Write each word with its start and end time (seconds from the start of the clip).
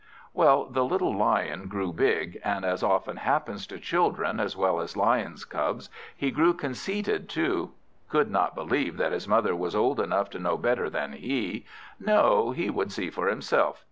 Well, 0.33 0.65
the 0.65 0.83
little 0.83 1.15
Lion 1.15 1.67
grew 1.67 1.93
big; 1.93 2.39
and 2.43 2.65
as 2.65 2.81
often 2.81 3.17
happens 3.17 3.67
to 3.67 3.77
children 3.77 4.39
as 4.39 4.57
well 4.57 4.79
as 4.79 4.97
lions' 4.97 5.45
cubs, 5.45 5.91
he 6.17 6.31
grew 6.31 6.55
conceited 6.55 7.29
too. 7.29 7.73
He 8.01 8.09
could 8.09 8.31
not 8.31 8.55
believe 8.55 8.97
that 8.97 9.11
his 9.11 9.27
mother 9.27 9.55
was 9.55 9.75
old 9.75 9.99
enough 9.99 10.31
to 10.31 10.39
know 10.39 10.57
better 10.57 10.89
than 10.89 11.13
he; 11.13 11.67
no, 11.99 12.49
he 12.49 12.71
would 12.71 12.91
see 12.91 13.11
for 13.11 13.27
himself. 13.27 13.79